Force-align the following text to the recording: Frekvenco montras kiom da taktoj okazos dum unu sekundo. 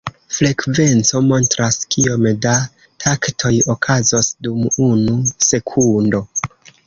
Frekvenco 0.35 1.19
montras 1.25 1.75
kiom 1.95 2.25
da 2.45 2.53
taktoj 3.05 3.53
okazos 3.75 4.31
dum 4.47 4.65
unu 4.89 5.21
sekundo. 5.51 6.25